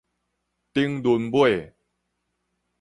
[0.73, 1.75] 頂崙尾